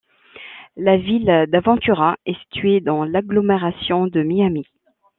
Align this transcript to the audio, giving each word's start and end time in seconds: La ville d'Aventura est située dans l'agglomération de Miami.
La 0.77 0.97
ville 0.97 1.45
d'Aventura 1.51 2.17
est 2.25 2.33
située 2.39 2.79
dans 2.79 3.03
l'agglomération 3.05 4.07
de 4.07 4.23
Miami. 4.23 4.65